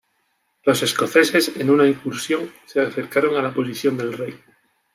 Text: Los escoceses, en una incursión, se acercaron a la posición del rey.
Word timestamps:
Los 0.63 0.81
escoceses, 0.81 1.51
en 1.57 1.69
una 1.69 1.87
incursión, 1.87 2.51
se 2.65 2.81
acercaron 2.81 3.35
a 3.35 3.41
la 3.43 3.53
posición 3.53 3.97
del 3.97 4.13
rey. 4.17 4.39